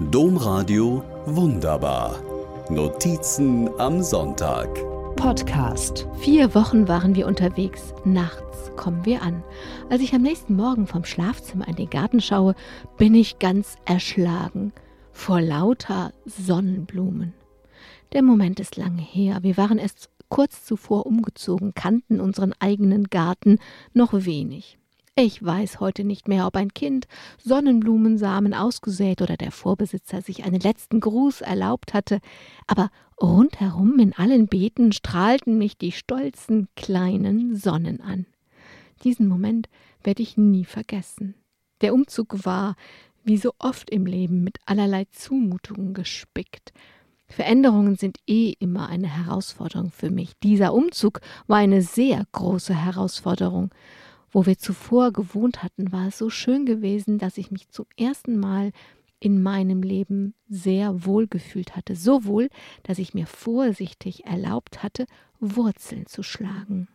[0.00, 2.22] Domradio Wunderbar.
[2.70, 4.68] Notizen am Sonntag.
[5.16, 6.06] Podcast.
[6.20, 7.92] Vier Wochen waren wir unterwegs.
[8.04, 9.42] Nachts kommen wir an.
[9.90, 12.54] Als ich am nächsten Morgen vom Schlafzimmer in den Garten schaue,
[12.96, 14.72] bin ich ganz erschlagen
[15.10, 17.34] vor lauter Sonnenblumen.
[18.12, 19.40] Der Moment ist lange her.
[19.42, 23.58] Wir waren erst kurz zuvor umgezogen, kannten unseren eigenen Garten
[23.94, 24.78] noch wenig.
[25.20, 27.08] Ich weiß heute nicht mehr, ob ein Kind
[27.38, 32.20] Sonnenblumensamen ausgesät oder der Vorbesitzer sich einen letzten Gruß erlaubt hatte,
[32.68, 32.88] aber
[33.20, 38.26] rundherum in allen Beeten strahlten mich die stolzen kleinen Sonnen an.
[39.02, 39.68] Diesen Moment
[40.04, 41.34] werde ich nie vergessen.
[41.80, 42.76] Der Umzug war,
[43.24, 46.72] wie so oft im Leben, mit allerlei Zumutungen gespickt.
[47.26, 50.34] Veränderungen sind eh immer eine Herausforderung für mich.
[50.44, 53.70] Dieser Umzug war eine sehr große Herausforderung.
[54.30, 58.38] Wo wir zuvor gewohnt hatten, war es so schön gewesen, dass ich mich zum ersten
[58.38, 58.72] Mal
[59.20, 61.96] in meinem Leben sehr wohl gefühlt hatte.
[61.96, 62.48] So wohl,
[62.82, 65.06] dass ich mir vorsichtig erlaubt hatte,
[65.40, 66.88] Wurzeln zu schlagen.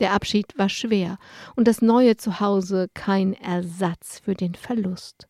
[0.00, 1.18] Der Abschied war schwer
[1.56, 5.28] und das neue Zuhause kein Ersatz für den Verlust.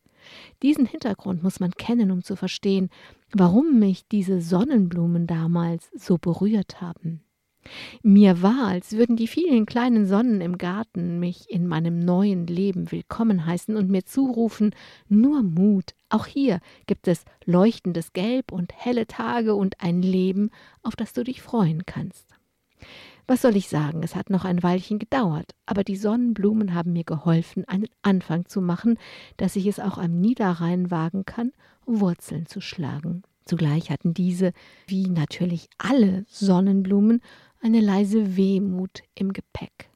[0.62, 2.90] Diesen Hintergrund muss man kennen, um zu verstehen,
[3.32, 7.22] warum mich diese Sonnenblumen damals so berührt haben.
[8.02, 12.90] Mir war, als würden die vielen kleinen Sonnen im Garten mich in meinem neuen Leben
[12.90, 14.74] willkommen heißen und mir zurufen,
[15.08, 20.50] nur Mut, auch hier gibt es leuchtendes Gelb und helle Tage und ein Leben,
[20.82, 22.26] auf das du dich freuen kannst.
[23.26, 27.04] Was soll ich sagen, es hat noch ein Weilchen gedauert, aber die Sonnenblumen haben mir
[27.04, 28.98] geholfen, einen Anfang zu machen,
[29.36, 31.52] dass ich es auch am Niederrhein wagen kann,
[31.84, 33.22] Wurzeln zu schlagen.
[33.44, 34.52] Zugleich hatten diese,
[34.86, 37.22] wie natürlich alle Sonnenblumen,
[37.60, 39.90] eine leise Wehmut im Gepäck.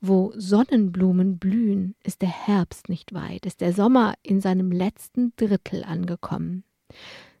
[0.00, 5.82] Wo Sonnenblumen blühen, ist der Herbst nicht weit, ist der Sommer in seinem letzten Drittel
[5.84, 6.64] angekommen.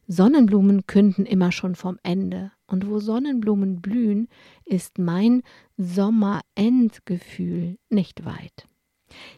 [0.06, 4.28] Sonnenblumen künden immer schon vom Ende, und wo Sonnenblumen blühen,
[4.64, 5.42] ist mein
[5.76, 8.66] Sommerendgefühl nicht weit.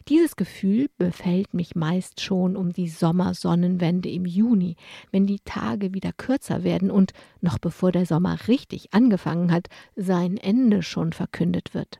[0.07, 4.75] Dieses Gefühl befällt mich meist schon um die Sommersonnenwende im Juni,
[5.11, 10.37] wenn die Tage wieder kürzer werden und, noch bevor der Sommer richtig angefangen hat, sein
[10.37, 11.99] Ende schon verkündet wird.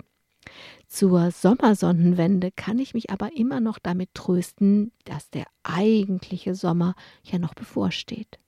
[0.88, 7.40] Zur Sommersonnenwende kann ich mich aber immer noch damit trösten, dass der eigentliche Sommer ja
[7.40, 8.40] noch bevorsteht.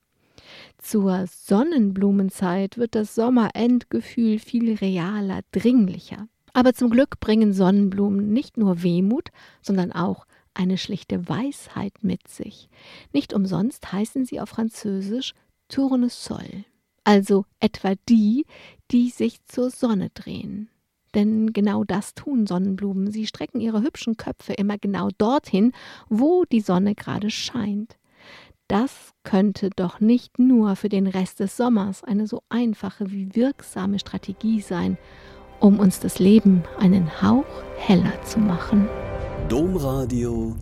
[0.77, 6.27] Zur Sonnenblumenzeit wird das Sommerendgefühl viel realer, dringlicher.
[6.53, 9.29] Aber zum Glück bringen Sonnenblumen nicht nur Wehmut,
[9.61, 12.69] sondern auch eine schlichte Weisheit mit sich.
[13.13, 15.33] Nicht umsonst heißen sie auf Französisch
[15.69, 16.65] Tournesol,
[17.03, 18.45] also etwa die,
[18.91, 20.69] die sich zur Sonne drehen.
[21.15, 23.11] Denn genau das tun Sonnenblumen.
[23.11, 25.71] Sie strecken ihre hübschen Köpfe immer genau dorthin,
[26.07, 27.97] wo die Sonne gerade scheint.
[28.67, 33.97] Das könnte doch nicht nur für den Rest des Sommers eine so einfache wie wirksame
[33.97, 34.99] Strategie sein,
[35.59, 37.45] um uns das Leben einen Hauch
[37.77, 38.87] heller zu machen.
[39.47, 40.55] Domradio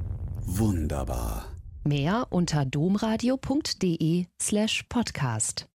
[0.46, 1.46] wunderbar.
[1.84, 5.68] Mehr unter domradio.de slash podcast.